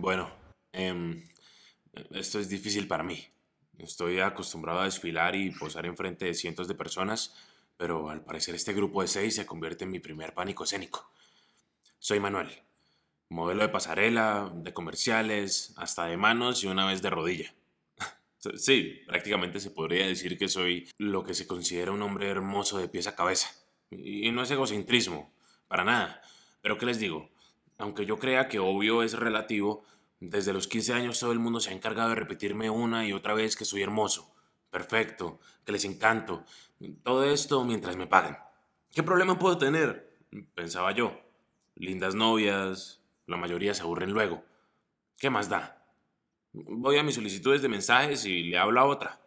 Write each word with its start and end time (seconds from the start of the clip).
Bueno, 0.00 0.30
em, 0.72 1.22
esto 2.12 2.38
es 2.40 2.48
difícil 2.48 2.88
para 2.88 3.02
mí. 3.02 3.22
Estoy 3.76 4.18
acostumbrado 4.20 4.80
a 4.80 4.84
desfilar 4.84 5.36
y 5.36 5.50
posar 5.50 5.84
enfrente 5.84 6.24
de 6.24 6.32
cientos 6.32 6.68
de 6.68 6.74
personas, 6.74 7.36
pero 7.76 8.08
al 8.08 8.24
parecer 8.24 8.54
este 8.54 8.72
grupo 8.72 9.02
de 9.02 9.08
seis 9.08 9.34
se 9.34 9.44
convierte 9.44 9.84
en 9.84 9.90
mi 9.90 9.98
primer 9.98 10.32
pánico 10.32 10.64
escénico. 10.64 11.12
Soy 11.98 12.18
Manuel, 12.18 12.48
modelo 13.28 13.60
de 13.60 13.68
pasarela, 13.68 14.50
de 14.54 14.72
comerciales, 14.72 15.74
hasta 15.76 16.06
de 16.06 16.16
manos 16.16 16.64
y 16.64 16.68
una 16.68 16.86
vez 16.86 17.02
de 17.02 17.10
rodilla. 17.10 17.54
Sí, 18.56 19.02
prácticamente 19.06 19.60
se 19.60 19.70
podría 19.70 20.06
decir 20.06 20.38
que 20.38 20.48
soy 20.48 20.88
lo 20.96 21.24
que 21.24 21.34
se 21.34 21.46
considera 21.46 21.92
un 21.92 22.00
hombre 22.00 22.26
hermoso 22.26 22.78
de 22.78 22.88
pies 22.88 23.06
a 23.06 23.14
cabeza. 23.14 23.50
Y 23.90 24.30
no 24.30 24.44
es 24.44 24.50
egocentrismo, 24.50 25.30
para 25.68 25.84
nada. 25.84 26.22
Pero 26.62 26.78
¿qué 26.78 26.86
les 26.86 26.98
digo? 26.98 27.28
Aunque 27.80 28.04
yo 28.04 28.18
crea 28.18 28.48
que 28.48 28.58
obvio 28.58 29.02
es 29.02 29.14
relativo, 29.14 29.84
desde 30.20 30.52
los 30.52 30.68
15 30.68 30.92
años 30.92 31.18
todo 31.18 31.32
el 31.32 31.38
mundo 31.38 31.60
se 31.60 31.70
ha 31.70 31.72
encargado 31.72 32.10
de 32.10 32.14
repetirme 32.14 32.68
una 32.68 33.06
y 33.06 33.14
otra 33.14 33.32
vez 33.32 33.56
que 33.56 33.64
soy 33.64 33.80
hermoso, 33.80 34.34
perfecto, 34.70 35.40
que 35.64 35.72
les 35.72 35.86
encanto. 35.86 36.44
Todo 37.02 37.24
esto 37.24 37.64
mientras 37.64 37.96
me 37.96 38.06
pagan. 38.06 38.38
¿Qué 38.92 39.02
problema 39.02 39.38
puedo 39.38 39.56
tener? 39.56 40.14
Pensaba 40.54 40.92
yo. 40.92 41.18
Lindas 41.74 42.14
novias, 42.14 43.00
la 43.26 43.38
mayoría 43.38 43.72
se 43.72 43.80
aburren 43.80 44.12
luego. 44.12 44.44
¿Qué 45.16 45.30
más 45.30 45.48
da? 45.48 45.82
Voy 46.52 46.98
a 46.98 47.02
mis 47.02 47.14
solicitudes 47.14 47.62
de 47.62 47.68
mensajes 47.70 48.26
y 48.26 48.42
le 48.42 48.58
hablo 48.58 48.80
a 48.80 48.84
otra. 48.84 49.22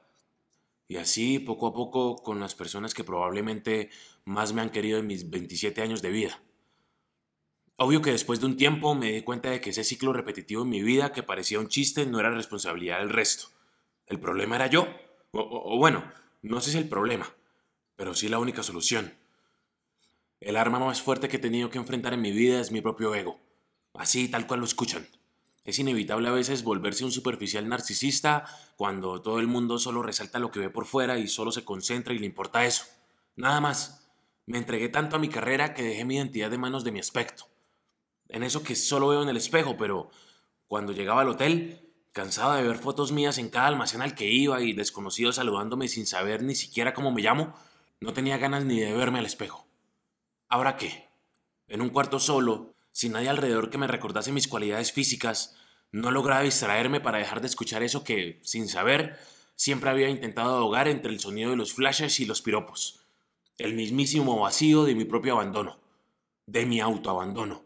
Y 0.88 0.98
así, 0.98 1.40
poco 1.40 1.66
a 1.66 1.73
poco, 1.73 2.17
con 2.17 2.40
las 2.40 2.54
personas 2.54 2.94
que 2.94 3.04
probablemente 3.04 3.90
más 4.26 4.54
me 4.54 4.62
han 4.62 4.70
querido 4.70 5.00
en 5.00 5.08
mis 5.08 5.28
27 5.28 5.81
años 5.81 6.04
de 6.04 6.12
vida. 6.12 6.40
Obvio 7.86 8.02
que 8.02 8.12
después 8.12 8.40
de 8.40 8.46
un 8.46 8.55
tiempo 8.55 8.96
me 8.96 9.12
di 9.12 9.23
cuenta 9.23 9.50
de 9.50 9.60
que 9.60 9.72
ese 9.72 9.84
ciclo 9.84 10.14
repetitivo 10.14 10.62
en 10.62 10.70
mi 10.70 10.82
vida 10.82 11.12
que 11.12 11.22
parecía 11.22 11.59
un 11.59 11.67
chiste 11.67 12.06
no 12.06 12.17
era 12.17 12.31
responsabilidad 12.31 13.00
del 13.00 13.09
resto. 13.09 13.48
El 14.08 14.22
problema 14.22 14.56
era 14.56 14.67
yo. 14.67 14.88
O, 15.31 15.78
bueno, 15.78 16.09
no 16.42 16.61
sé 16.61 16.72
si 16.72 16.78
el 16.78 16.88
problema, 16.88 17.30
pero 17.98 18.14
sí 18.14 18.30
la 18.30 18.39
única 18.39 18.64
solución. 18.64 19.14
El 20.39 20.56
arma 20.56 20.80
más 20.80 21.02
fuerte 21.02 21.28
que 21.28 21.36
he 21.36 21.42
tenido 21.42 21.70
que 21.70 21.78
enfrentar 21.78 22.14
en 22.14 22.22
mi 22.22 22.31
vida 22.31 22.61
es 22.61 22.72
mi 22.72 22.80
propio 22.80 23.14
ego. 23.16 23.42
Así, 23.94 24.30
tal 24.30 24.48
cual 24.48 24.61
lo 24.61 24.66
escuchan. 24.66 25.06
Es 25.66 25.78
inevitable 25.78 26.30
a 26.30 26.31
veces 26.31 26.64
volverse 26.64 27.04
un 27.04 27.11
superficial 27.11 27.67
narcisista 27.67 28.45
cuando 28.78 29.22
todo 29.22 29.42
el 29.42 29.48
mundo 29.48 29.78
solo 29.78 30.02
resalta 30.02 30.39
lo 30.39 30.52
que 30.52 30.61
ve 30.61 30.70
por 30.70 30.86
fuera 30.86 31.17
y 31.20 31.28
solo 31.28 31.52
se 31.52 31.66
concentra 31.66 32.14
y 32.14 32.20
le 32.20 32.28
importa 32.28 32.66
eso. 32.66 32.86
Nada 33.36 33.59
más. 33.59 34.08
Me 34.45 34.58
entregué 34.58 34.88
tanto 34.88 35.17
a 35.17 35.20
mi 35.20 35.28
carrera 35.28 35.73
que 35.73 35.84
dejé 35.84 36.06
mi 36.06 36.16
identidad 36.16 36.50
de 36.50 36.58
manos 36.58 36.86
de 36.86 36.94
mi 36.94 37.02
aspecto 37.02 37.53
en 38.30 38.44
eso 38.44 38.64
que 38.64 38.76
solo 38.76 39.10
veo 39.10 39.24
en 39.24 39.30
el 39.30 39.38
espejo, 39.38 39.78
pero 39.78 40.12
cuando 40.68 40.92
llegaba 40.92 41.22
al 41.22 41.30
hotel, 41.30 41.90
cansado 42.12 42.54
de 42.54 42.64
ver 42.64 42.78
fotos 42.78 43.12
mías 43.12 43.38
en 43.38 43.50
cada 43.50 43.68
almacén 43.68 44.02
al 44.02 44.16
que 44.16 44.30
iba 44.30 44.62
y 44.62 44.74
desconocidos 44.74 45.36
saludándome 45.36 45.88
sin 45.88 46.06
saber 46.06 46.44
ni 46.44 46.56
siquiera 46.56 46.94
cómo 46.94 47.12
me 47.12 47.22
llamo, 47.22 47.54
no 48.00 48.14
tenía 48.14 48.38
ganas 48.38 48.66
ni 48.66 48.80
de 48.80 48.94
verme 48.94 49.20
al 49.20 49.26
espejo. 49.26 49.68
¿Ahora 50.50 50.78
qué? 50.78 51.10
En 51.68 51.82
un 51.82 51.90
cuarto 51.90 52.20
solo, 52.20 52.76
sin 52.92 53.14
nadie 53.14 53.30
alrededor 53.30 53.70
que 53.70 53.78
me 53.78 53.88
recordase 53.88 54.32
mis 54.32 54.48
cualidades 54.48 54.92
físicas, 54.92 55.56
no 55.92 56.12
lograba 56.12 56.42
distraerme 56.42 57.02
para 57.02 57.20
dejar 57.20 57.42
de 57.42 57.48
escuchar 57.48 57.84
eso 57.84 58.04
que, 58.04 58.40
sin 58.44 58.68
saber, 58.68 59.20
siempre 59.56 59.90
había 59.90 60.10
intentado 60.10 60.58
ahogar 60.58 60.88
entre 60.88 61.12
el 61.12 61.20
sonido 61.20 61.52
de 61.52 61.56
los 61.56 61.74
flashes 61.74 62.20
y 62.20 62.26
los 62.26 62.42
piropos. 62.42 63.06
El 63.58 63.76
mismísimo 63.76 64.40
vacío 64.40 64.84
de 64.84 64.96
mi 64.96 65.06
propio 65.06 65.34
abandono, 65.34 65.80
de 66.46 66.66
mi 66.66 66.80
autoabandono. 66.80 67.62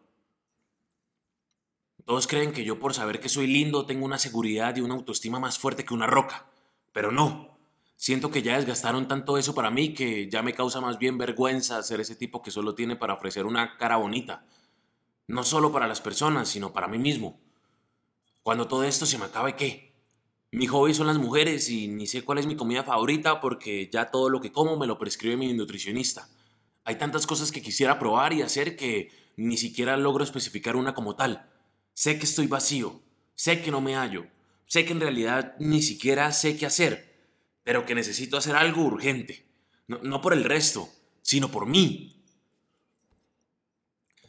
Todos 2.07 2.25
creen 2.25 2.53
que 2.53 2.63
yo 2.63 2.79
por 2.79 2.93
saber 2.93 3.19
que 3.19 3.27
soy 3.27 3.47
lindo 3.47 3.85
tengo 3.85 4.05
una 4.05 4.17
seguridad 4.17 4.73
y 4.77 4.79
una 4.79 4.93
autoestima 4.93 5.41
más 5.41 5.59
fuerte 5.59 5.83
que 5.83 5.93
una 5.93 6.07
roca. 6.07 6.45
Pero 6.93 7.11
no. 7.11 7.59
Siento 7.97 8.31
que 8.31 8.41
ya 8.41 8.55
desgastaron 8.55 9.09
tanto 9.09 9.37
eso 9.37 9.53
para 9.53 9.71
mí 9.71 9.93
que 9.93 10.29
ya 10.29 10.41
me 10.41 10.53
causa 10.53 10.79
más 10.79 10.99
bien 10.99 11.17
vergüenza 11.17 11.83
ser 11.83 11.99
ese 11.99 12.15
tipo 12.15 12.41
que 12.41 12.49
solo 12.49 12.75
tiene 12.75 12.95
para 12.95 13.15
ofrecer 13.15 13.45
una 13.45 13.75
cara 13.75 13.97
bonita. 13.97 14.45
No 15.27 15.43
solo 15.43 15.73
para 15.73 15.85
las 15.85 15.99
personas, 15.99 16.47
sino 16.47 16.71
para 16.71 16.87
mí 16.87 16.97
mismo. 16.97 17.41
Cuando 18.41 18.69
todo 18.69 18.85
esto 18.85 19.05
se 19.05 19.17
me 19.17 19.25
acabe, 19.25 19.57
¿qué? 19.57 19.93
Mi 20.51 20.65
hobby 20.65 20.93
son 20.93 21.07
las 21.07 21.17
mujeres 21.17 21.67
y 21.67 21.89
ni 21.89 22.07
sé 22.07 22.23
cuál 22.23 22.37
es 22.37 22.47
mi 22.47 22.55
comida 22.55 22.85
favorita 22.85 23.41
porque 23.41 23.89
ya 23.91 24.11
todo 24.11 24.29
lo 24.29 24.39
que 24.39 24.53
como 24.53 24.77
me 24.77 24.87
lo 24.87 24.97
prescribe 24.97 25.35
mi 25.35 25.51
nutricionista. 25.51 26.29
Hay 26.85 26.97
tantas 26.97 27.27
cosas 27.27 27.51
que 27.51 27.61
quisiera 27.61 27.99
probar 27.99 28.31
y 28.31 28.43
hacer 28.43 28.77
que 28.77 29.11
ni 29.35 29.57
siquiera 29.57 29.97
logro 29.97 30.23
especificar 30.23 30.77
una 30.77 30.93
como 30.93 31.17
tal. 31.17 31.46
Sé 31.97 32.19
que 32.19 32.25
estoy 32.25 32.45
vacío, 32.45 33.01
sé 33.33 33.63
que 33.63 33.71
no 33.71 33.81
me 33.81 33.95
hallo, 33.95 34.27
sé 34.67 34.85
que 34.85 34.93
en 34.93 34.99
realidad 34.99 35.55
ni 35.57 35.81
siquiera 35.81 36.31
sé 36.31 36.55
qué 36.55 36.67
hacer, 36.67 37.11
pero 37.63 37.87
que 37.87 37.95
necesito 37.95 38.37
hacer 38.37 38.55
algo 38.55 38.83
urgente. 38.83 39.47
No, 39.87 40.21
por 40.21 40.33
el 40.33 40.43
resto, 40.43 40.89
sino 41.23 41.49
por 41.49 41.65
mí. 41.65 42.23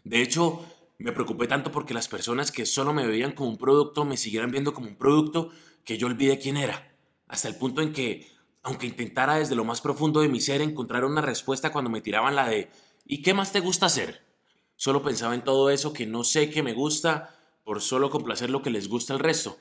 De 0.03 0.23
hecho, 0.23 0.65
me 0.97 1.12
preocupé 1.12 1.47
tanto 1.47 1.71
porque 1.71 1.93
las 1.93 2.09
personas 2.09 2.53
que 2.53 2.65
solo 2.65 2.95
me 2.95 3.06
veían 3.06 3.33
como 3.33 3.51
un 3.51 3.59
producto 3.59 4.06
me 4.06 4.17
siguieran 4.17 4.50
viendo 4.50 4.73
como 4.73 4.89
un 4.89 4.97
producto 4.97 5.50
que 5.85 5.99
yo 5.99 6.06
olvidé 6.06 6.39
quién 6.39 6.56
era. 6.56 6.97
Hasta 7.27 7.49
el 7.49 7.56
punto 7.56 7.83
en 7.83 7.93
que, 7.93 8.33
aunque 8.62 8.87
intentara 8.87 9.35
desde 9.35 9.56
lo 9.56 9.67
más 9.67 9.83
profundo 9.83 10.23
de 10.23 10.29
mi 10.29 10.41
ser 10.41 10.62
encontrar 10.62 11.05
una 11.05 11.21
respuesta 11.21 11.71
cuando 11.71 11.91
me 11.91 12.00
tiraban 12.00 12.35
la 12.35 12.49
de 12.49 12.71
¿y 13.05 13.21
qué 13.21 13.35
más 13.35 13.53
te 13.53 13.61
gusta 13.61 13.85
hacer? 13.85 14.27
Solo 14.75 15.03
pensaba 15.03 15.35
en 15.35 15.45
todo 15.45 15.69
eso 15.69 15.93
que 15.93 16.06
no 16.06 16.25
sé 16.25 16.49
que 16.49 16.62
me 16.62 16.73
gusta 16.73 17.35
por 17.69 17.83
solo 17.83 18.09
complacer 18.09 18.49
lo 18.49 18.62
que 18.62 18.71
les 18.71 18.89
gusta 18.89 19.12
al 19.12 19.21
resto. 19.21 19.59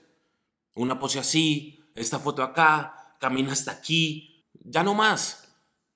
Una 0.75 0.97
pose 0.97 1.19
así, 1.19 1.83
esta 1.93 2.19
foto 2.19 2.41
acá, 2.41 3.17
camina 3.19 3.51
hasta 3.51 3.71
aquí, 3.71 4.45
ya 4.53 4.81
no 4.81 4.93
más. 4.93 5.53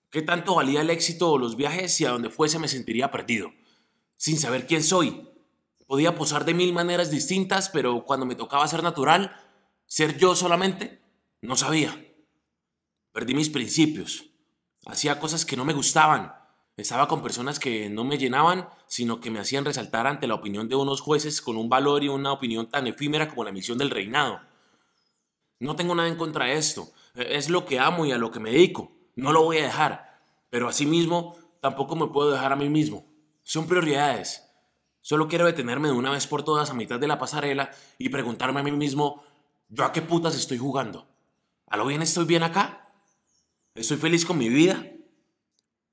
¿Qué 0.09 0.21
tanto 0.21 0.55
valía 0.55 0.81
el 0.81 0.89
éxito 0.89 1.31
o 1.31 1.37
los 1.37 1.55
viajes 1.55 1.93
si 1.93 2.03
a 2.03 2.09
donde 2.09 2.29
fuese 2.29 2.59
me 2.59 2.67
sentiría 2.67 3.11
perdido? 3.11 3.53
Sin 4.17 4.37
saber 4.37 4.67
quién 4.67 4.83
soy. 4.83 5.25
Podía 5.87 6.13
posar 6.13 6.43
de 6.43 6.53
mil 6.53 6.73
maneras 6.73 7.11
distintas, 7.11 7.69
pero 7.69 8.03
cuando 8.03 8.25
me 8.25 8.35
tocaba 8.35 8.67
ser 8.67 8.83
natural, 8.83 9.33
ser 9.85 10.17
yo 10.17 10.35
solamente, 10.35 11.01
no 11.39 11.55
sabía. 11.55 12.13
Perdí 13.13 13.35
mis 13.35 13.49
principios. 13.49 14.25
Hacía 14.85 15.17
cosas 15.17 15.45
que 15.45 15.55
no 15.55 15.63
me 15.63 15.71
gustaban 15.71 16.33
estaba 16.77 17.07
con 17.07 17.21
personas 17.21 17.59
que 17.59 17.89
no 17.89 18.03
me 18.03 18.17
llenaban, 18.17 18.67
sino 18.87 19.19
que 19.19 19.29
me 19.29 19.39
hacían 19.39 19.65
resaltar 19.65 20.07
ante 20.07 20.27
la 20.27 20.35
opinión 20.35 20.69
de 20.69 20.75
unos 20.75 21.01
jueces 21.01 21.41
con 21.41 21.57
un 21.57 21.69
valor 21.69 22.03
y 22.03 22.09
una 22.09 22.31
opinión 22.31 22.69
tan 22.69 22.87
efímera 22.87 23.29
como 23.29 23.43
la 23.43 23.51
misión 23.51 23.77
del 23.77 23.89
reinado. 23.89 24.41
No 25.59 25.75
tengo 25.75 25.93
nada 25.93 26.09
en 26.09 26.15
contra 26.15 26.45
de 26.45 26.53
esto. 26.53 26.89
E, 27.13 27.37
es 27.37 27.49
lo 27.49 27.65
que 27.65 27.79
amo 27.79 28.05
y 28.05 28.11
a 28.11 28.17
lo 28.17 28.31
que 28.31 28.39
me 28.39 28.51
dedico. 28.51 28.91
No 29.15 29.31
lo 29.31 29.43
voy 29.43 29.59
a 29.59 29.63
dejar. 29.63 30.19
Pero 30.49 30.67
asimismo, 30.67 31.37
tampoco 31.59 31.95
me 31.95 32.07
puedo 32.07 32.31
dejar 32.31 32.53
a 32.53 32.55
mí 32.55 32.69
mismo. 32.69 33.05
Son 33.43 33.67
prioridades. 33.67 34.47
Solo 35.01 35.27
quiero 35.27 35.45
detenerme 35.45 35.89
de 35.89 35.93
una 35.93 36.11
vez 36.11 36.25
por 36.27 36.43
todas 36.43 36.69
a 36.69 36.73
mitad 36.73 36.99
de 36.99 37.07
la 37.07 37.19
pasarela 37.19 37.71
y 37.97 38.09
preguntarme 38.09 38.59
a 38.59 38.63
mí 38.63 38.71
mismo, 38.71 39.23
¿yo 39.67 39.83
a 39.83 39.91
qué 39.91 40.01
putas 40.01 40.35
estoy 40.35 40.57
jugando? 40.57 41.07
¿A 41.67 41.77
lo 41.77 41.85
bien 41.85 42.01
estoy 42.01 42.25
bien 42.25 42.43
acá? 42.43 42.91
¿Estoy 43.73 43.97
feliz 43.97 44.25
con 44.25 44.37
mi 44.37 44.49
vida? 44.49 44.90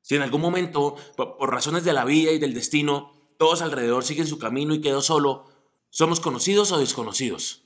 Si 0.08 0.16
en 0.16 0.22
algún 0.22 0.40
momento, 0.40 0.96
por, 1.18 1.52
razones 1.52 1.84
de 1.84 1.92
la 1.92 2.06
vida 2.06 2.32
y 2.32 2.38
del 2.38 2.54
destino, 2.54 3.12
todos 3.36 3.60
alrededor 3.60 4.04
siguen 4.04 4.26
su 4.26 4.38
camino 4.38 4.72
y 4.72 4.80
quedo 4.80 5.02
solo, 5.02 5.44
somos 5.90 6.18
conocidos 6.18 6.72
o 6.72 6.78
desconocidos. 6.78 7.64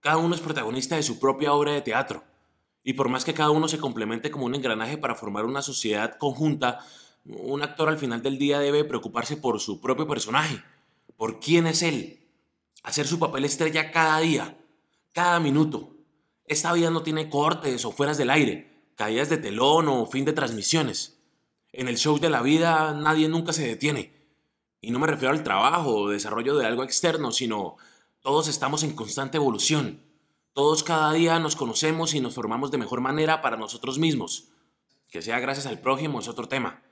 Cada 0.00 0.16
uno 0.16 0.34
es 0.34 0.40
protagonista 0.40 0.96
de 0.96 1.02
su 1.02 1.20
propia 1.20 1.52
obra 1.52 1.72
de 1.72 1.82
teatro. 1.82 2.24
Y 2.82 2.94
por 2.94 3.10
más 3.10 3.26
que 3.26 3.34
cada 3.34 3.50
uno 3.50 3.68
se 3.68 3.76
complemente 3.76 4.30
como 4.30 4.46
un 4.46 4.54
engranaje 4.54 4.96
para 4.96 5.14
formar 5.14 5.44
una 5.44 5.60
sociedad 5.60 6.16
conjunta, 6.16 6.86
un 7.26 7.62
actor 7.62 7.90
al 7.90 7.98
final 7.98 8.22
del 8.22 8.38
día 8.38 8.58
debe 8.58 8.84
preocuparse 8.84 9.36
por 9.36 9.60
su 9.60 9.78
propio 9.78 10.08
personaje, 10.08 10.62
por 11.18 11.38
quién 11.38 11.66
es 11.66 11.82
él, 11.82 12.30
hacer 12.82 13.06
su 13.06 13.18
papel 13.18 13.44
estrella 13.44 13.90
cada 13.90 14.20
día, 14.20 14.56
cada 15.12 15.38
minuto. 15.38 15.96
Esta 16.46 16.72
vida 16.72 16.88
no 16.88 17.02
tiene 17.02 17.28
cortes 17.28 17.84
o 17.84 17.92
fueras 17.92 18.16
del 18.16 18.30
aire, 18.30 18.86
caídas 18.96 19.28
de 19.28 19.36
telón 19.36 19.88
o 19.88 20.06
fin 20.06 20.24
de 20.24 20.32
transmisiones. 20.32 21.18
En 21.72 21.88
el 21.88 21.96
show 21.96 22.18
de 22.18 22.30
la 22.30 22.42
vida 22.42 22.92
nadie 22.94 23.28
nunca 23.28 23.52
se 23.52 23.66
detiene. 23.66 24.12
Y 24.80 24.90
no 24.90 24.98
me 24.98 25.06
refiero 25.06 25.32
al 25.32 25.42
trabajo 25.42 25.94
o 25.94 26.08
desarrollo 26.08 26.56
de 26.56 26.66
algo 26.66 26.84
externo, 26.84 27.32
sino 27.32 27.76
todos 28.20 28.48
estamos 28.48 28.82
en 28.82 28.94
constante 28.94 29.38
evolución. 29.38 30.02
Todos 30.52 30.84
cada 30.84 31.12
día 31.12 31.38
nos 31.38 31.56
conocemos 31.56 32.14
y 32.14 32.20
nos 32.20 32.34
formamos 32.34 32.70
de 32.70 32.78
mejor 32.78 33.00
manera 33.00 33.40
para 33.40 33.56
nosotros 33.56 33.98
mismos. 33.98 34.50
Que 35.08 35.22
sea 35.22 35.40
gracias 35.40 35.66
al 35.66 35.80
prójimo 35.80 36.20
es 36.20 36.28
otro 36.28 36.46
tema. 36.46 36.82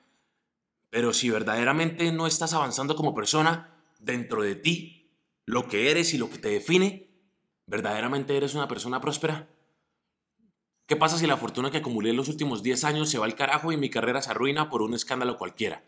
Pero 0.89 1.13
si 1.13 1.29
verdaderamente 1.31 2.11
no 2.11 2.27
estás 2.27 2.55
avanzando 2.55 2.97
como 2.97 3.15
persona, 3.15 3.77
dentro 3.99 4.43
de 4.43 4.55
ti, 4.55 5.13
lo 5.45 5.69
que 5.69 5.91
eres 5.91 6.15
y 6.15 6.19
lo 6.19 6.31
que 6.31 6.39
te 6.39 6.49
define, 6.49 7.11
¿verdaderamente 7.67 8.37
eres 8.37 8.55
una 8.55 8.67
persona 8.67 9.01
próspera? 9.01 9.49
¿Qué 10.91 10.97
pasa 10.97 11.17
si 11.17 11.29
la 11.29 11.37
fortuna 11.37 11.71
que 11.71 11.79
acumulé 11.79 12.11
en 12.11 12.17
los 12.17 12.29
últimos 12.29 12.65
10 12.65 12.83
años 12.83 13.09
se 13.09 13.17
va 13.17 13.25
al 13.25 13.37
carajo 13.37 13.71
y 13.71 13.77
mi 13.77 13.91
carrera 13.91 14.23
se 14.23 14.33
arruina 14.33 14.69
por 14.69 14.83
un 14.83 14.93
escándalo 14.93 15.39
cualquiera? 15.39 15.85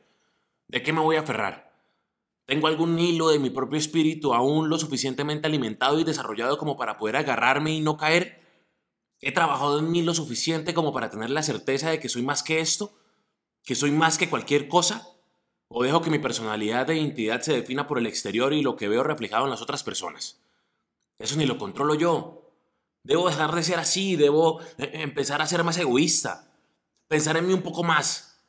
¿De 0.68 0.80
qué 0.84 0.92
me 0.92 1.00
voy 1.00 1.16
a 1.16 1.22
aferrar? 1.22 1.74
Tengo 2.44 2.68
algún 2.68 2.96
hilo 3.00 3.30
de 3.30 3.40
mi 3.40 3.50
propio 3.50 3.80
espíritu 3.80 4.32
aún 4.32 4.68
lo 4.68 4.78
suficientemente 4.78 5.48
alimentado 5.48 5.98
y 5.98 6.04
desarrollado 6.04 6.56
como 6.56 6.76
para 6.76 6.98
poder 6.98 7.16
agarrarme 7.16 7.72
y 7.72 7.80
no 7.80 7.96
caer. 7.96 8.46
He 9.20 9.32
trabajado 9.32 9.80
en 9.80 9.90
mí 9.90 10.02
lo 10.02 10.14
suficiente 10.14 10.72
como 10.72 10.92
para 10.92 11.10
tener 11.10 11.30
la 11.30 11.42
certeza 11.42 11.90
de 11.90 11.98
que 11.98 12.08
soy 12.08 12.22
más 12.22 12.44
que 12.44 12.60
esto, 12.60 12.92
que 13.64 13.74
soy 13.74 13.90
más 13.90 14.18
que 14.18 14.30
cualquier 14.30 14.68
cosa. 14.68 15.08
¿O 15.66 15.82
dejo 15.82 16.00
que 16.00 16.10
mi 16.10 16.20
personalidad 16.20 16.88
e 16.90 16.96
identidad 16.96 17.40
se 17.40 17.54
defina 17.54 17.88
por 17.88 17.98
el 17.98 18.06
exterior 18.06 18.52
y 18.52 18.62
lo 18.62 18.76
que 18.76 18.86
veo 18.86 19.02
reflejado 19.02 19.46
en 19.46 19.50
las 19.50 19.62
otras 19.62 19.82
personas? 19.82 20.40
Eso 21.18 21.34
ni 21.34 21.46
lo 21.46 21.58
controlo 21.58 21.96
yo. 21.96 22.41
Debo 23.02 23.28
dejar 23.28 23.54
de 23.54 23.62
ser 23.62 23.78
así, 23.78 24.16
debo 24.16 24.60
eh, 24.78 24.90
empezar 24.94 25.42
a 25.42 25.46
ser 25.46 25.64
más 25.64 25.78
egoísta, 25.78 26.50
pensar 27.08 27.36
en 27.36 27.46
mí 27.46 27.52
un 27.52 27.62
poco 27.62 27.82
más. 27.82 28.40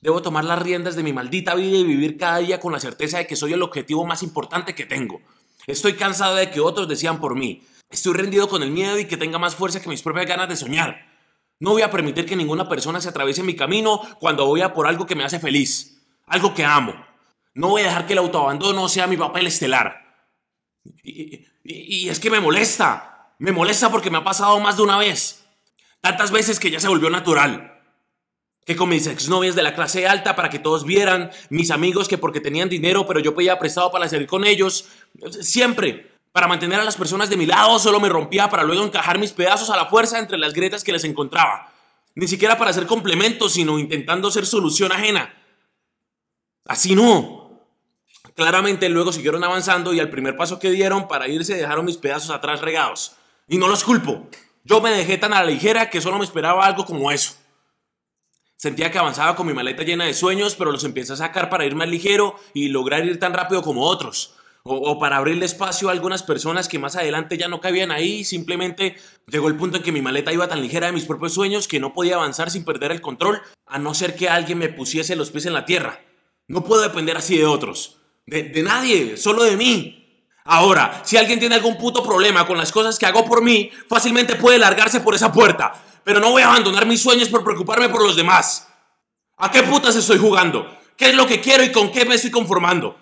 Debo 0.00 0.22
tomar 0.22 0.44
las 0.44 0.60
riendas 0.60 0.96
de 0.96 1.02
mi 1.02 1.12
maldita 1.12 1.54
vida 1.54 1.76
y 1.76 1.84
vivir 1.84 2.16
cada 2.16 2.38
día 2.38 2.58
con 2.58 2.72
la 2.72 2.80
certeza 2.80 3.18
de 3.18 3.26
que 3.26 3.36
soy 3.36 3.52
el 3.52 3.62
objetivo 3.62 4.04
más 4.04 4.22
importante 4.22 4.74
que 4.74 4.86
tengo. 4.86 5.20
Estoy 5.66 5.94
cansado 5.94 6.34
de 6.34 6.50
que 6.50 6.60
otros 6.60 6.88
decían 6.88 7.20
por 7.20 7.36
mí. 7.36 7.62
Estoy 7.88 8.14
rendido 8.14 8.48
con 8.48 8.62
el 8.62 8.72
miedo 8.72 8.98
y 8.98 9.04
que 9.04 9.16
tenga 9.16 9.38
más 9.38 9.54
fuerza 9.54 9.80
que 9.80 9.88
mis 9.88 10.02
propias 10.02 10.26
ganas 10.26 10.48
de 10.48 10.56
soñar. 10.56 11.06
No 11.60 11.70
voy 11.70 11.82
a 11.82 11.90
permitir 11.90 12.26
que 12.26 12.34
ninguna 12.34 12.68
persona 12.68 13.00
se 13.00 13.10
atraviese 13.10 13.44
mi 13.44 13.54
camino 13.54 14.00
cuando 14.18 14.46
voy 14.46 14.62
a 14.62 14.74
por 14.74 14.88
algo 14.88 15.06
que 15.06 15.14
me 15.14 15.22
hace 15.24 15.38
feliz 15.38 16.02
algo 16.32 16.54
que 16.54 16.64
amo. 16.64 16.94
No 17.54 17.68
voy 17.68 17.82
a 17.82 17.86
dejar 17.86 18.06
que 18.06 18.14
el 18.14 18.20
autoabandono 18.20 18.88
sea 18.88 19.06
mi 19.06 19.16
papel 19.16 19.46
estelar. 19.46 20.26
Y, 21.02 22.08
es 22.08 22.18
que 22.18 22.30
me 22.30 22.40
molesta. 22.40 23.11
Me 23.42 23.50
molesta 23.50 23.90
porque 23.90 24.08
me 24.08 24.18
ha 24.18 24.22
pasado 24.24 24.60
más 24.60 24.76
de 24.76 24.84
una 24.84 24.96
vez. 24.98 25.44
Tantas 26.00 26.30
veces 26.30 26.60
que 26.60 26.70
ya 26.70 26.78
se 26.78 26.86
volvió 26.86 27.10
natural. 27.10 27.76
Que 28.64 28.76
con 28.76 28.88
mis 28.88 29.08
exnovias 29.08 29.56
de 29.56 29.64
la 29.64 29.74
clase 29.74 30.06
alta 30.06 30.36
para 30.36 30.48
que 30.48 30.60
todos 30.60 30.84
vieran, 30.84 31.32
mis 31.50 31.72
amigos 31.72 32.06
que 32.06 32.18
porque 32.18 32.40
tenían 32.40 32.68
dinero 32.68 33.04
pero 33.04 33.18
yo 33.18 33.34
pedía 33.34 33.58
prestado 33.58 33.90
para 33.90 34.08
salir 34.08 34.28
con 34.28 34.44
ellos, 34.44 34.86
siempre, 35.40 36.12
para 36.30 36.46
mantener 36.46 36.78
a 36.78 36.84
las 36.84 36.94
personas 36.94 37.30
de 37.30 37.36
mi 37.36 37.46
lado, 37.46 37.80
solo 37.80 37.98
me 37.98 38.08
rompía 38.08 38.48
para 38.48 38.62
luego 38.62 38.84
encajar 38.84 39.18
mis 39.18 39.32
pedazos 39.32 39.70
a 39.70 39.76
la 39.76 39.86
fuerza 39.86 40.20
entre 40.20 40.38
las 40.38 40.52
grietas 40.52 40.84
que 40.84 40.92
les 40.92 41.02
encontraba. 41.02 41.72
Ni 42.14 42.28
siquiera 42.28 42.56
para 42.56 42.70
hacer 42.70 42.86
complementos, 42.86 43.54
sino 43.54 43.80
intentando 43.80 44.30
ser 44.30 44.46
solución 44.46 44.92
ajena. 44.92 45.34
Así 46.64 46.94
no. 46.94 47.60
Claramente 48.36 48.88
luego 48.88 49.10
siguieron 49.10 49.42
avanzando 49.42 49.92
y 49.92 49.98
al 49.98 50.10
primer 50.10 50.36
paso 50.36 50.60
que 50.60 50.70
dieron 50.70 51.08
para 51.08 51.26
irse 51.26 51.56
dejaron 51.56 51.84
mis 51.84 51.96
pedazos 51.96 52.30
atrás 52.30 52.60
regados. 52.60 53.16
Y 53.48 53.58
no 53.58 53.68
los 53.68 53.84
culpo. 53.84 54.26
Yo 54.64 54.80
me 54.80 54.90
dejé 54.90 55.18
tan 55.18 55.32
a 55.32 55.42
la 55.42 55.50
ligera 55.50 55.90
que 55.90 56.00
solo 56.00 56.18
me 56.18 56.24
esperaba 56.24 56.64
algo 56.64 56.84
como 56.84 57.10
eso. 57.10 57.34
Sentía 58.56 58.92
que 58.92 58.98
avanzaba 58.98 59.34
con 59.34 59.46
mi 59.46 59.52
maleta 59.52 59.82
llena 59.82 60.04
de 60.04 60.14
sueños, 60.14 60.54
pero 60.54 60.70
los 60.70 60.84
empecé 60.84 61.14
a 61.14 61.16
sacar 61.16 61.50
para 61.50 61.64
ir 61.64 61.74
más 61.74 61.88
ligero 61.88 62.36
y 62.54 62.68
lograr 62.68 63.04
ir 63.04 63.18
tan 63.18 63.34
rápido 63.34 63.60
como 63.62 63.82
otros. 63.82 64.34
O, 64.62 64.76
o, 64.76 64.98
para 65.00 65.16
abrirle 65.16 65.44
espacio 65.44 65.88
a 65.88 65.92
algunas 65.92 66.22
personas 66.22 66.68
que 66.68 66.78
más 66.78 66.94
adelante 66.94 67.36
ya 67.36 67.48
no 67.48 67.60
cabían 67.60 67.90
ahí. 67.90 68.22
Simplemente 68.24 68.94
llegó 69.26 69.48
el 69.48 69.56
punto 69.56 69.78
en 69.78 69.82
que 69.82 69.90
mi 69.90 70.00
maleta 70.00 70.32
iba 70.32 70.46
tan 70.46 70.62
ligera 70.62 70.86
de 70.86 70.92
mis 70.92 71.06
propios 71.06 71.34
sueños 71.34 71.66
que 71.66 71.80
no 71.80 71.92
podía 71.92 72.14
avanzar 72.14 72.52
sin 72.52 72.64
perder 72.64 72.92
el 72.92 73.00
control, 73.00 73.42
a 73.66 73.80
no 73.80 73.94
ser 73.94 74.14
que 74.14 74.28
alguien 74.28 74.58
me 74.58 74.68
pusiese 74.68 75.16
los 75.16 75.32
pies 75.32 75.46
en 75.46 75.54
la 75.54 75.64
tierra. 75.64 76.00
No 76.46 76.62
puedo 76.62 76.82
depender 76.82 77.16
así 77.16 77.36
de 77.36 77.46
otros. 77.46 77.98
De, 78.26 78.62
nadie, 78.62 79.16
solo 79.16 79.42
de 79.42 79.56
mí. 79.56 80.01
Ahora, 80.44 81.02
si 81.04 81.16
alguien 81.16 81.38
tiene 81.38 81.54
algún 81.54 81.78
puto 81.78 82.02
problema 82.02 82.46
con 82.46 82.58
las 82.58 82.72
cosas 82.72 82.98
que 82.98 83.06
hago 83.06 83.24
por 83.24 83.42
mí, 83.42 83.70
fácilmente 83.88 84.36
puede 84.36 84.58
largarse 84.58 85.00
por 85.00 85.14
esa 85.14 85.32
puerta. 85.32 85.72
Pero 86.04 86.18
no 86.18 86.30
voy 86.30 86.42
a 86.42 86.48
abandonar 86.48 86.86
mis 86.86 87.00
sueños 87.00 87.28
por 87.28 87.44
preocuparme 87.44 87.88
por 87.88 88.02
los 88.02 88.16
demás. 88.16 88.68
¿A 89.36 89.50
qué 89.50 89.62
putas 89.62 89.94
estoy 89.94 90.18
jugando? 90.18 90.78
¿Qué 90.96 91.10
es 91.10 91.14
lo 91.14 91.26
que 91.26 91.40
quiero 91.40 91.62
y 91.62 91.72
con 91.72 91.92
qué 91.92 92.04
me 92.04 92.16
estoy 92.16 92.30
conformando? 92.30 92.96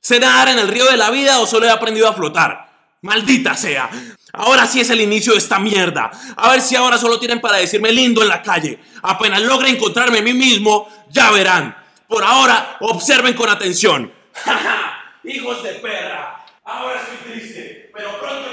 ¿Sé 0.00 0.18
nadar 0.18 0.48
en 0.48 0.58
el 0.58 0.68
río 0.68 0.86
de 0.86 0.96
la 0.96 1.10
vida 1.10 1.40
o 1.40 1.46
solo 1.46 1.66
he 1.66 1.70
aprendido 1.70 2.08
a 2.08 2.14
flotar? 2.14 2.70
Maldita 3.02 3.56
sea. 3.56 3.90
Ahora 4.32 4.66
sí 4.66 4.80
es 4.80 4.90
el 4.90 5.00
inicio 5.00 5.32
de 5.32 5.38
esta 5.38 5.58
mierda. 5.58 6.10
A 6.36 6.50
ver 6.50 6.60
si 6.60 6.74
ahora 6.74 6.96
solo 6.96 7.18
tienen 7.18 7.40
para 7.40 7.58
decirme 7.58 7.92
lindo 7.92 8.22
en 8.22 8.28
la 8.28 8.42
calle. 8.42 8.80
Apenas 9.02 9.42
logre 9.42 9.68
encontrarme 9.68 10.18
a 10.18 10.22
mí 10.22 10.32
mismo, 10.32 10.88
ya 11.10 11.30
verán. 11.30 11.76
Por 12.08 12.24
ahora, 12.24 12.78
observen 12.80 13.34
con 13.34 13.48
atención. 13.48 14.10
¡Hijos 15.24 15.62
de 15.62 15.74
perra! 15.74 16.41
Ahora 16.64 17.00
estoy 17.00 17.32
triste, 17.32 17.90
pero 17.92 18.20
pronto 18.20 18.48